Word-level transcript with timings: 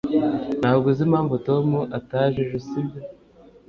ntabwo 0.59 0.85
uzi 0.91 1.01
impamvu 1.07 1.33
tom 1.47 1.67
ataje 1.97 2.37
ejo, 2.45 2.57
sibyo 2.67 3.01